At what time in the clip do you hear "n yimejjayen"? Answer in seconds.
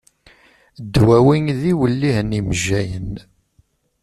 2.31-3.13